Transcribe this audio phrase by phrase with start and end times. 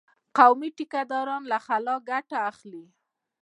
[0.37, 2.85] قومي ټيکه داران له خلا ګټه اخلي.